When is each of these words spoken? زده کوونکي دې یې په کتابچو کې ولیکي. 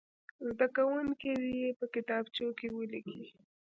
زده 0.49 0.67
کوونکي 0.75 1.31
دې 1.41 1.51
یې 1.61 1.69
په 1.79 1.85
کتابچو 1.93 2.47
کې 2.57 2.67
ولیکي. 2.77 3.23